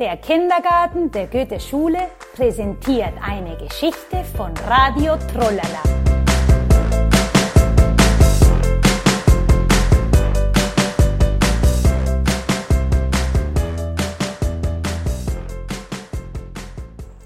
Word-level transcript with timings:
Der 0.00 0.16
Kindergarten 0.16 1.08
der 1.12 1.28
Goethe-Schule 1.28 2.10
präsentiert 2.34 3.12
eine 3.22 3.56
Geschichte 3.56 4.24
von 4.36 4.52
Radio 4.66 5.16
Trollala. 5.32 5.82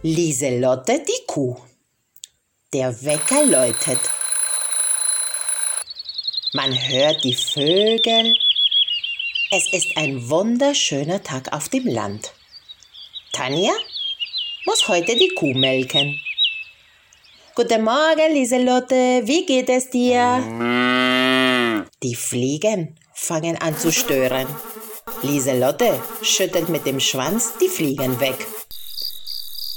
Lieselotte 0.02 1.02
die 1.02 1.26
Kuh. 1.26 1.56
Der 2.74 3.02
Wecker 3.02 3.46
läutet. 3.46 4.00
Man 6.52 6.70
hört 6.74 7.24
die 7.24 7.32
Vögel. 7.32 8.34
Es 9.52 9.72
ist 9.72 9.96
ein 9.96 10.28
wunderschöner 10.28 11.22
Tag 11.22 11.50
auf 11.54 11.70
dem 11.70 11.86
Land. 11.86 12.34
Tanja 13.32 13.72
muss 14.64 14.88
heute 14.88 15.16
die 15.16 15.28
Kuh 15.34 15.54
melken. 15.54 16.20
Guten 17.54 17.84
Morgen, 17.84 18.32
Lieselotte, 18.32 19.22
wie 19.24 19.44
geht 19.44 19.68
es 19.68 19.90
dir? 19.90 20.44
Die 22.02 22.14
Fliegen 22.14 22.98
fangen 23.14 23.56
an 23.60 23.76
zu 23.78 23.92
stören. 23.92 24.46
Lieselotte 25.22 26.02
schüttelt 26.22 26.68
mit 26.68 26.86
dem 26.86 27.00
Schwanz 27.00 27.52
die 27.60 27.68
Fliegen 27.68 28.18
weg. 28.20 28.46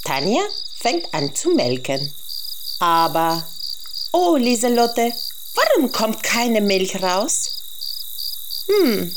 Tanja 0.03 0.41
fängt 0.79 1.13
an 1.13 1.33
zu 1.35 1.49
melken. 1.51 2.13
Aber, 2.79 3.45
oh 4.11 4.35
Lieselotte, 4.37 5.13
warum 5.55 5.91
kommt 5.91 6.23
keine 6.23 6.61
Milch 6.61 7.01
raus? 7.01 7.63
Hm, 8.67 9.15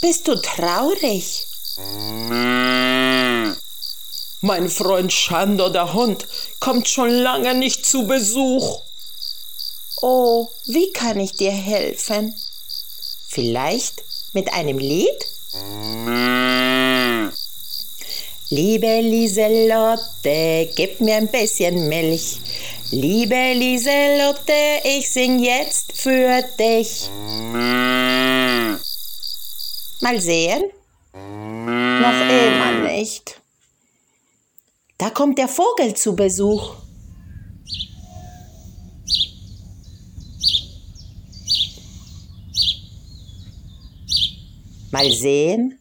bist 0.00 0.28
du 0.28 0.34
traurig? 0.40 1.46
Mein 4.46 4.68
Freund 4.68 5.10
Schandor, 5.10 5.72
der 5.72 5.94
Hund, 5.94 6.26
kommt 6.60 6.86
schon 6.86 7.08
lange 7.08 7.54
nicht 7.54 7.86
zu 7.86 8.06
Besuch. 8.06 8.82
Oh, 10.02 10.50
wie 10.66 10.92
kann 10.92 11.18
ich 11.18 11.32
dir 11.32 11.50
helfen? 11.50 12.34
Vielleicht 13.26 14.02
mit 14.34 14.52
einem 14.52 14.76
Lied? 14.76 15.08
Liebe 18.50 19.00
Lieselotte, 19.00 20.70
gib 20.76 21.00
mir 21.00 21.16
ein 21.16 21.28
bisschen 21.28 21.88
Milch. 21.88 22.36
Liebe 22.90 23.54
Lieselotte, 23.54 24.52
ich 24.84 25.10
sing 25.10 25.38
jetzt 25.38 25.96
für 25.96 26.42
dich. 26.58 27.08
Mal 30.02 30.20
sehen. 30.20 30.64
Noch 31.14 32.20
immer 32.28 32.90
nicht. 32.90 33.40
Da 35.04 35.10
kommt 35.10 35.36
der 35.36 35.48
Vogel 35.48 35.92
zu 35.94 36.16
Besuch. 36.16 36.76
Mal 44.90 45.12
sehen. 45.12 45.78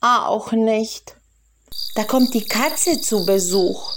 Auch 0.00 0.52
nicht. 0.52 1.16
Da 1.96 2.04
kommt 2.04 2.32
die 2.32 2.46
Katze 2.46 2.98
zu 2.98 3.26
Besuch. 3.26 3.92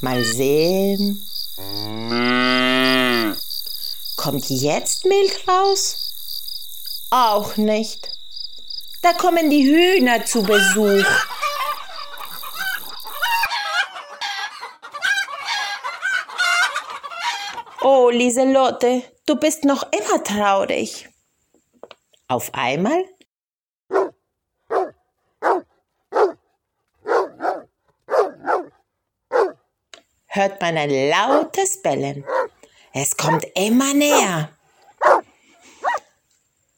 Mal 0.00 0.24
sehen. 0.24 1.24
Kommt 4.24 4.48
jetzt 4.48 5.04
Milch 5.04 5.46
raus? 5.46 7.06
Auch 7.10 7.58
nicht. 7.58 8.08
Da 9.02 9.12
kommen 9.12 9.50
die 9.50 9.66
Hühner 9.66 10.24
zu 10.24 10.42
Besuch. 10.42 11.04
Oh, 17.82 18.08
Lieselotte, 18.08 19.02
du 19.26 19.36
bist 19.36 19.64
noch 19.64 19.82
immer 19.92 20.24
traurig. 20.24 21.06
Auf 22.26 22.48
einmal 22.54 23.04
hört 30.28 30.62
man 30.62 30.78
ein 30.78 31.10
lautes 31.10 31.82
Bellen. 31.82 32.24
Es 32.96 33.16
kommt 33.16 33.44
immer 33.56 33.92
näher. 33.92 34.50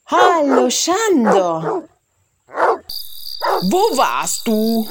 Hallo, 0.07 0.67
Shando. 0.67 1.83
Wo 3.61 3.97
warst 3.97 4.47
du? 4.47 4.89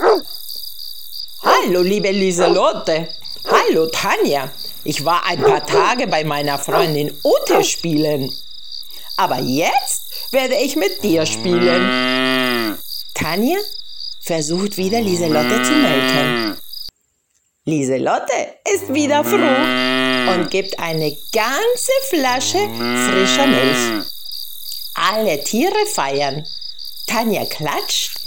Hallo, 1.42 1.82
liebe 1.82 2.12
Lieselotte. 2.12 3.08
Hallo, 3.44 3.88
Tanja. 3.88 4.52
Ich 4.84 5.04
war 5.04 5.26
ein 5.26 5.42
paar 5.42 5.66
Tage 5.66 6.06
bei 6.06 6.22
meiner 6.22 6.60
Freundin 6.60 7.12
Ute 7.24 7.64
spielen. 7.64 8.32
Aber 9.16 9.40
jetzt 9.40 10.32
werde 10.32 10.54
ich 10.54 10.76
mit 10.76 11.02
dir 11.02 11.26
spielen. 11.26 12.78
Tanja 13.14 13.58
versucht 14.20 14.76
wieder 14.76 15.00
Lieselotte 15.00 15.60
zu 15.64 15.72
melken. 15.72 16.56
Lieselotte 17.64 18.58
ist 18.72 18.94
wieder 18.94 19.24
froh 19.24 19.95
und 20.34 20.50
gibt 20.50 20.78
eine 20.78 21.16
ganze 21.32 21.92
Flasche 22.10 22.58
frischer 22.58 23.46
Milch. 23.46 24.06
Alle 24.94 25.42
Tiere 25.44 25.86
feiern. 25.92 26.46
Tanja 27.06 27.44
klatscht 27.44 28.18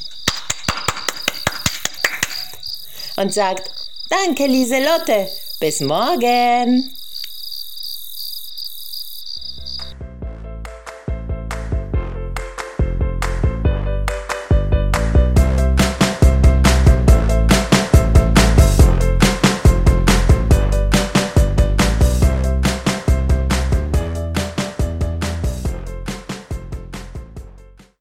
und 3.17 3.33
sagt, 3.33 3.69
danke 4.09 4.45
Lieselotte, 4.45 5.27
bis 5.59 5.81
morgen. 5.81 6.95